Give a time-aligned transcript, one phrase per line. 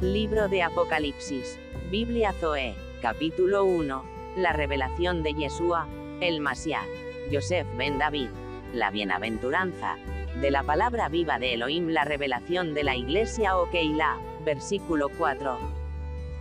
[0.00, 1.58] Libro de Apocalipsis.
[1.90, 2.76] Biblia Zoe.
[3.02, 4.04] Capítulo 1.
[4.36, 5.88] La revelación de Yeshua,
[6.20, 6.86] el Mashiach.
[7.32, 8.28] Joseph ben David.
[8.72, 9.96] La bienaventuranza.
[10.40, 14.20] De la palabra viva de Elohim la revelación de la iglesia o Keilah.
[14.44, 15.58] Versículo 4.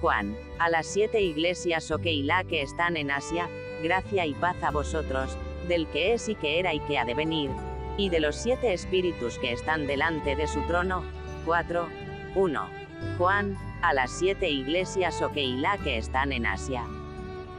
[0.00, 0.34] Juan.
[0.58, 3.50] A las siete iglesias o que están en Asia,
[3.82, 5.36] gracia y paz a vosotros,
[5.68, 7.50] del que es y que era y que ha de venir,
[7.98, 11.04] y de los siete espíritus que están delante de su trono.
[11.44, 11.86] 4.
[12.34, 12.81] 1.
[13.18, 16.84] Juan, a las siete iglesias o que están en Asia.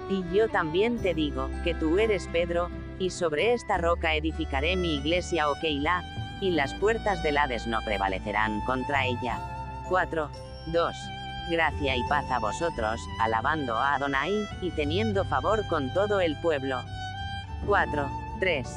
[0.09, 2.69] Y yo también te digo, que tú eres Pedro,
[2.99, 5.55] y sobre esta roca edificaré mi iglesia o
[6.41, 9.39] y las puertas del Hades no prevalecerán contra ella.
[9.89, 10.29] 4.
[10.67, 10.95] 2.
[11.51, 16.81] Gracia y paz a vosotros, alabando a Adonai, y teniendo favor con todo el pueblo.
[17.65, 18.09] 4.
[18.39, 18.67] 3.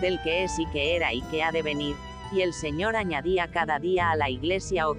[0.00, 1.96] Del que es y que era y que ha de venir,
[2.32, 4.98] y el Señor añadía cada día a la iglesia o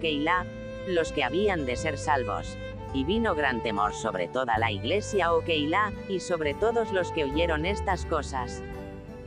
[0.88, 2.58] los que habían de ser salvos.
[2.94, 7.24] Y vino gran temor sobre toda la iglesia o Keilah, y sobre todos los que
[7.26, 8.64] oyeron estas cosas.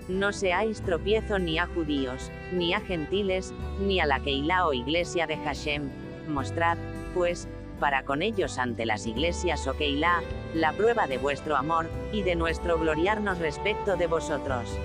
[0.08, 5.26] No seáis tropiezo ni a judíos, ni a gentiles, ni a la Keilah o iglesia
[5.26, 5.90] de Hashem.
[6.28, 6.78] Mostrad,
[7.12, 7.46] pues,
[7.78, 10.22] para con ellos ante las iglesias o Keilah,
[10.54, 14.78] la prueba de vuestro amor, y de nuestro gloriarnos respecto de vosotros.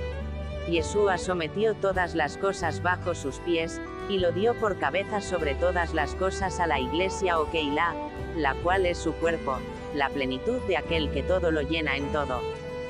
[0.70, 5.94] Yeshua sometió todas las cosas bajo sus pies, y lo dio por cabeza sobre todas
[5.94, 7.94] las cosas a la iglesia o Keilah,
[8.36, 9.58] la cual es su cuerpo,
[9.94, 12.42] la plenitud de aquel que todo lo llena en todo.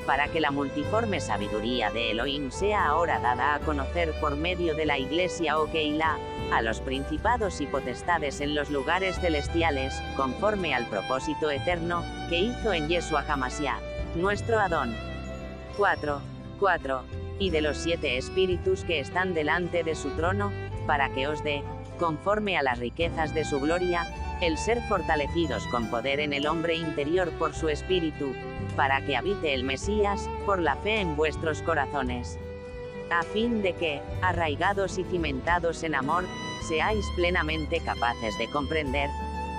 [0.06, 4.86] Para que la multiforme sabiduría de Elohim sea ahora dada a conocer por medio de
[4.86, 6.18] la iglesia o Keilah,
[6.52, 12.72] a los principados y potestades en los lugares celestiales, conforme al propósito eterno, que hizo
[12.72, 13.80] en Yeshua Hamashiach,
[14.14, 14.94] nuestro Adón.
[15.76, 16.33] 4.
[16.64, 17.02] 4
[17.38, 20.50] y de los siete espíritus que están delante de su trono,
[20.86, 21.62] para que os dé,
[21.98, 24.06] conforme a las riquezas de su gloria,
[24.40, 28.34] el ser fortalecidos con poder en el hombre interior por su espíritu,
[28.76, 32.38] para que habite el Mesías, por la fe en vuestros corazones.
[33.10, 36.24] A fin de que, arraigados y cimentados en amor,
[36.66, 39.10] seáis plenamente capaces de comprender,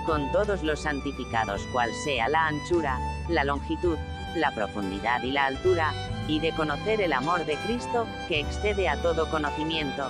[0.06, 3.98] con todos los santificados cual sea la anchura, la longitud,
[4.36, 5.92] la profundidad y la altura,
[6.28, 10.08] y de conocer el amor de Cristo, que excede a todo conocimiento,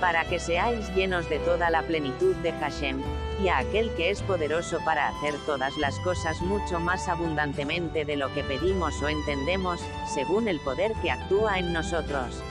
[0.00, 3.02] para que seáis llenos de toda la plenitud de Hashem,
[3.42, 8.16] y a aquel que es poderoso para hacer todas las cosas mucho más abundantemente de
[8.16, 9.80] lo que pedimos o entendemos,
[10.12, 12.42] según el poder que actúa en nosotros.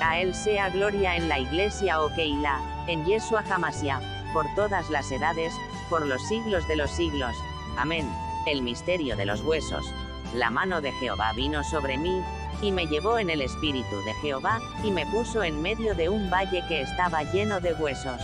[0.00, 5.10] A él sea gloria en la iglesia o Keilah, en Yeshua Hamashiach, por todas las
[5.10, 5.52] edades,
[5.88, 7.34] por los siglos de los siglos.
[7.76, 8.08] Amén.
[8.46, 9.84] El misterio de los huesos.
[10.34, 12.22] La mano de Jehová vino sobre mí,
[12.60, 16.30] y me llevó en el espíritu de Jehová, y me puso en medio de un
[16.30, 18.20] valle que estaba lleno de huesos.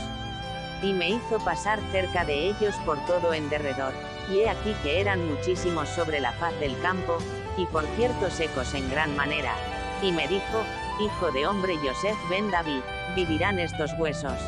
[0.83, 3.93] Y me hizo pasar cerca de ellos por todo en derredor,
[4.31, 7.19] y he aquí que eran muchísimos sobre la faz del campo,
[7.57, 9.55] y por cierto secos en gran manera.
[10.03, 10.65] Y me dijo,
[11.01, 12.81] Hijo de hombre Joseph ben David,
[13.17, 14.39] vivirán estos huesos.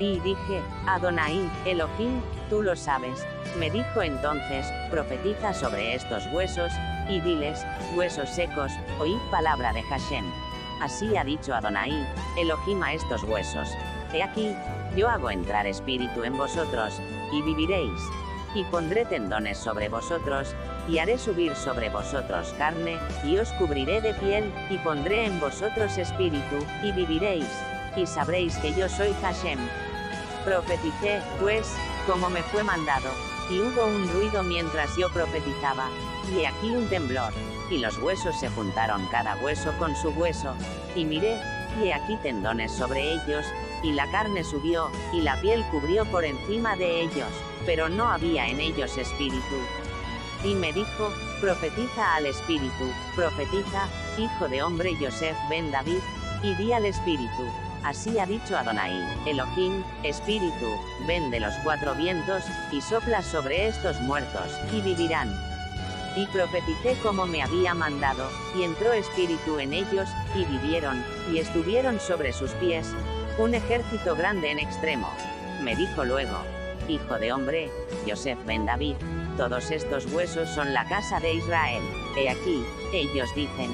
[0.00, 3.24] Y dije, Adonai, Elohim, tú lo sabes.
[3.58, 6.72] Me dijo entonces, profetiza sobre estos huesos,
[7.08, 10.24] y diles, huesos secos, oíd palabra de Hashem.
[10.80, 11.92] Así ha dicho Adonai,
[12.38, 13.68] Elohim a estos huesos.
[14.14, 14.56] He aquí,
[14.96, 16.98] yo hago entrar espíritu en vosotros,
[17.30, 18.00] y viviréis.
[18.54, 20.56] Y pondré tendones sobre vosotros,
[20.88, 25.98] y haré subir sobre vosotros carne, y os cubriré de piel, y pondré en vosotros
[25.98, 27.50] espíritu, y viviréis.
[27.96, 29.58] Y sabréis que yo soy Hashem.
[30.44, 31.74] Profeticé, pues,
[32.06, 33.10] como me fue mandado.
[33.50, 35.88] Y hubo un ruido mientras yo profetizaba.
[36.34, 37.32] Y aquí un temblor.
[37.70, 40.54] Y los huesos se juntaron cada hueso con su hueso.
[40.94, 41.38] Y miré,
[41.82, 43.44] y aquí tendones sobre ellos,
[43.82, 47.28] y la carne subió, y la piel cubrió por encima de ellos,
[47.66, 49.56] pero no había en ellos espíritu.
[50.44, 56.00] Y me dijo, profetiza al espíritu, profetiza, hijo de hombre Joseph ben David,
[56.42, 57.46] y di al espíritu,
[57.84, 58.92] Así ha dicho Adonai,
[59.26, 60.66] Elohim, Espíritu,
[61.06, 65.34] ven de los cuatro vientos, y sopla sobre estos muertos, y vivirán.
[66.14, 72.00] Y profeticé como me había mandado, y entró espíritu en ellos, y vivieron, y estuvieron
[72.00, 72.92] sobre sus pies,
[73.38, 75.08] un ejército grande en extremo.
[75.62, 76.36] Me dijo luego,
[76.88, 77.70] Hijo de hombre,
[78.06, 78.96] Joseph ben David,
[79.36, 81.82] todos estos huesos son la casa de Israel.
[82.16, 83.70] He aquí, ellos dicen,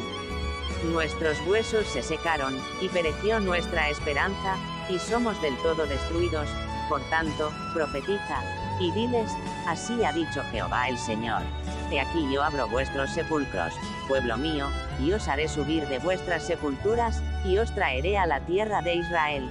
[0.84, 4.56] Nuestros huesos se secaron, y pereció nuestra esperanza,
[4.88, 6.48] y somos del todo destruidos,
[6.88, 8.42] por tanto, profetiza,
[8.78, 9.30] y diles,
[9.66, 11.42] así ha dicho Jehová el Señor.
[11.90, 13.72] He aquí yo abro vuestros sepulcros,
[14.06, 14.68] pueblo mío,
[15.00, 19.50] y os haré subir de vuestras sepulturas, y os traeré a la tierra de Israel.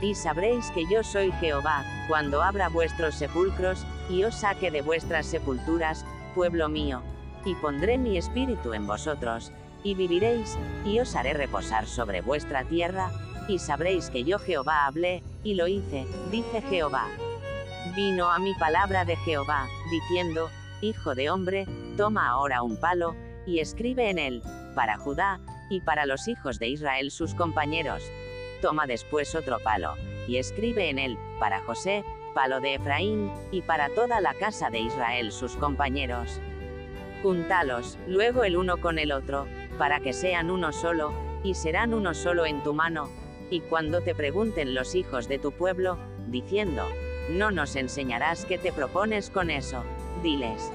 [0.00, 5.26] Y sabréis que yo soy Jehová, cuando abra vuestros sepulcros, y os saque de vuestras
[5.26, 7.02] sepulturas, pueblo mío.
[7.44, 9.52] Y pondré mi espíritu en vosotros,
[9.84, 13.10] y viviréis, y os haré reposar sobre vuestra tierra,
[13.48, 17.08] y sabréis que yo Jehová hablé, y lo hice, dice Jehová.
[17.94, 20.50] Vino a mi palabra de Jehová, diciendo,
[20.80, 23.14] Hijo de hombre, toma ahora un palo,
[23.46, 24.42] y escribe en él,
[24.74, 28.02] para Judá, y para los hijos de Israel sus compañeros.
[28.60, 29.94] Toma después otro palo,
[30.28, 34.80] y escribe en él, para José, palo de Efraín, y para toda la casa de
[34.80, 36.40] Israel sus compañeros.
[37.22, 39.46] Juntalos, luego el uno con el otro,
[39.78, 43.10] para que sean uno solo, y serán uno solo en tu mano,
[43.50, 45.98] y cuando te pregunten los hijos de tu pueblo,
[46.28, 46.86] diciendo,
[47.30, 49.84] no nos enseñarás qué te propones con eso,
[50.22, 50.70] diles.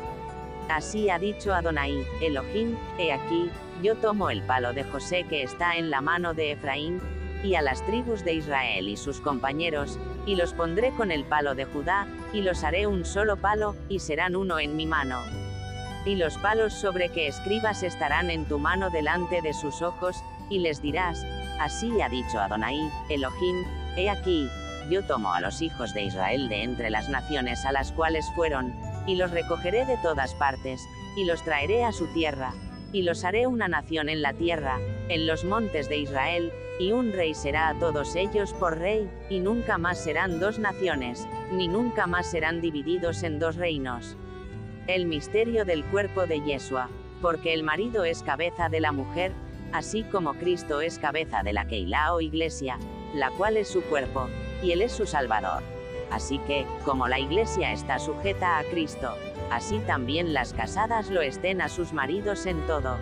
[0.69, 3.49] Así ha dicho Adonai, Elohim, he aquí,
[3.81, 7.01] yo tomo el palo de José que está en la mano de Efraín,
[7.43, 11.55] y a las tribus de Israel y sus compañeros, y los pondré con el palo
[11.55, 15.21] de Judá, y los haré un solo palo, y serán uno en mi mano.
[16.05, 20.59] Y los palos sobre que escribas estarán en tu mano delante de sus ojos, y
[20.59, 21.25] les dirás,
[21.59, 23.65] así ha dicho Adonai, Elohim,
[23.97, 24.49] he aquí,
[24.89, 28.73] yo tomo a los hijos de Israel de entre las naciones a las cuales fueron,
[29.05, 30.81] y los recogeré de todas partes,
[31.17, 32.53] y los traeré a su tierra,
[32.93, 34.79] y los haré una nación en la tierra,
[35.09, 39.39] en los montes de Israel, y un rey será a todos ellos por rey, y
[39.39, 44.15] nunca más serán dos naciones, ni nunca más serán divididos en dos reinos.
[44.87, 46.87] El misterio del cuerpo de Yeshua,
[47.21, 49.33] porque el marido es cabeza de la mujer,
[49.73, 52.79] así como Cristo es cabeza de la Keilah o iglesia,
[53.13, 54.29] la cual es su cuerpo,
[54.63, 55.61] y Él es su Salvador.
[56.09, 59.13] Así que, como la iglesia está sujeta a Cristo,
[59.51, 62.95] así también las casadas lo estén a sus maridos en todo.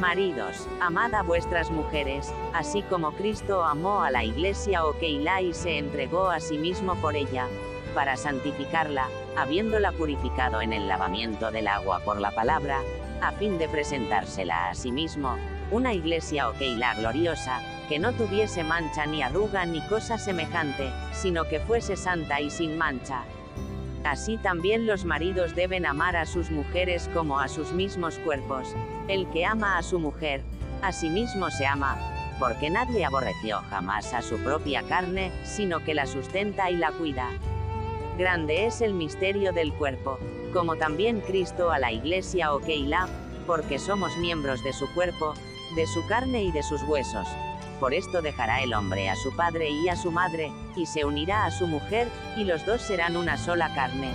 [0.00, 5.54] Maridos, amad a vuestras mujeres, así como Cristo amó a la iglesia o Keilah y
[5.54, 7.46] se entregó a sí mismo por ella,
[7.94, 9.06] para santificarla,
[9.40, 12.80] habiéndola purificado en el lavamiento del agua por la palabra,
[13.20, 15.36] a fin de presentársela a sí mismo,
[15.70, 21.44] una iglesia o Keilah gloriosa, que no tuviese mancha ni arruga ni cosa semejante, sino
[21.44, 23.22] que fuese santa y sin mancha.
[24.04, 28.74] Así también los maridos deben amar a sus mujeres como a sus mismos cuerpos.
[29.06, 30.42] El que ama a su mujer,
[30.82, 31.96] a sí mismo se ama,
[32.38, 37.30] porque nadie aborreció jamás a su propia carne, sino que la sustenta y la cuida.
[38.18, 40.18] Grande es el misterio del cuerpo,
[40.52, 43.06] como también Cristo a la iglesia o Keilah,
[43.46, 45.34] porque somos miembros de su cuerpo,
[45.76, 47.28] de su carne y de sus huesos.
[47.78, 51.44] Por esto dejará el hombre a su padre y a su madre, y se unirá
[51.44, 54.10] a su mujer, y los dos serán una sola carne.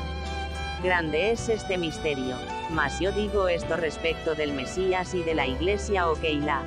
[0.83, 2.35] Grande es este misterio,
[2.71, 6.63] mas yo digo esto respecto del Mesías y de la iglesia o Keilah.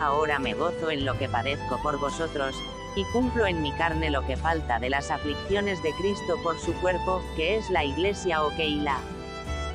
[0.00, 2.56] Ahora me gozo en lo que padezco por vosotros,
[2.96, 6.72] y cumplo en mi carne lo que falta de las aflicciones de Cristo por su
[6.74, 9.00] cuerpo, que es la iglesia o Keilah.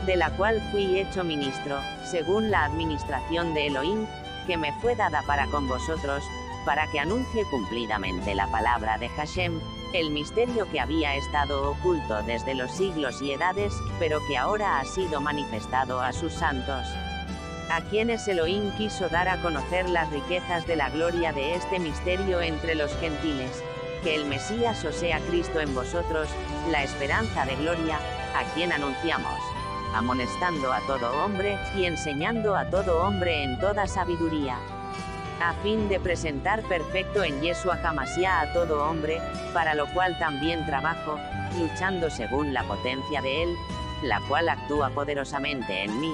[0.06, 1.79] De la cual fui hecho ministro,
[2.09, 4.06] según la administración de Elohim,
[4.45, 6.23] que me fue dada para con vosotros,
[6.65, 9.59] para que anuncie cumplidamente la palabra de Hashem,
[9.94, 14.85] el misterio que había estado oculto desde los siglos y edades, pero que ahora ha
[14.85, 16.85] sido manifestado a sus santos.
[17.69, 22.41] A quienes Elohim quiso dar a conocer las riquezas de la gloria de este misterio
[22.41, 23.63] entre los gentiles,
[24.03, 26.29] que el Mesías o sea Cristo en vosotros,
[26.69, 27.98] la esperanza de gloria,
[28.36, 29.39] a quien anunciamos,
[29.95, 34.57] amonestando a todo hombre, y enseñando a todo hombre en toda sabiduría
[35.41, 39.22] a fin de presentar perfecto en Yeshua Hamashiach a todo hombre,
[39.53, 41.19] para lo cual también trabajo,
[41.60, 43.57] luchando según la potencia de Él,
[44.03, 46.13] la cual actúa poderosamente en mí.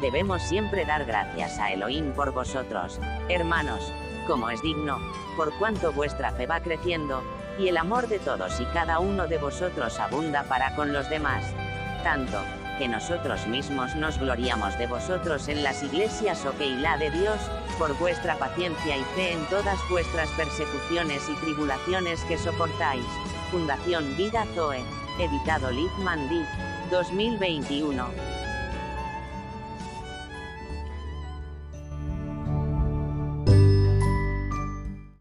[0.00, 3.92] Debemos siempre dar gracias a Elohim por vosotros, hermanos,
[4.26, 4.98] como es digno,
[5.36, 7.22] por cuanto vuestra fe va creciendo,
[7.58, 11.44] y el amor de todos y cada uno de vosotros abunda para con los demás.
[12.02, 12.38] Tanto,
[12.78, 17.38] que nosotros mismos nos gloriamos de vosotros en las iglesias o la de Dios,
[17.78, 23.04] por vuestra paciencia y fe en todas vuestras persecuciones y tribulaciones que soportáis.
[23.50, 24.82] Fundación Vida Zoe.
[25.18, 26.42] Editado Liv Mandi.
[26.90, 28.35] 2021.